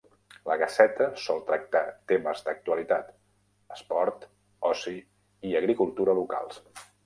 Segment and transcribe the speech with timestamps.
[0.49, 1.81] La "Gaceta" sol tractar
[2.13, 3.13] temes d'actualitat,
[3.77, 4.27] esport,
[4.73, 4.99] oci
[5.51, 6.63] i agricultura locals.